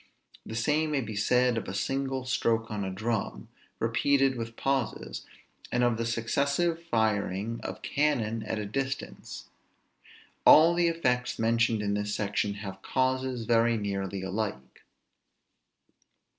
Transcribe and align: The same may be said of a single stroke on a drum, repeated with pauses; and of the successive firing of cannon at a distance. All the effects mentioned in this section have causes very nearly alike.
The 0.43 0.55
same 0.55 0.89
may 0.89 1.01
be 1.01 1.15
said 1.15 1.59
of 1.59 1.67
a 1.67 1.75
single 1.75 2.25
stroke 2.25 2.71
on 2.71 2.83
a 2.83 2.89
drum, 2.89 3.49
repeated 3.77 4.35
with 4.35 4.55
pauses; 4.55 5.27
and 5.71 5.83
of 5.83 5.97
the 5.97 6.07
successive 6.07 6.81
firing 6.81 7.59
of 7.61 7.83
cannon 7.83 8.41
at 8.41 8.57
a 8.57 8.65
distance. 8.65 9.49
All 10.43 10.73
the 10.73 10.87
effects 10.87 11.37
mentioned 11.37 11.83
in 11.83 11.93
this 11.93 12.15
section 12.15 12.55
have 12.65 12.81
causes 12.81 13.45
very 13.45 13.77
nearly 13.77 14.23
alike. 14.23 14.81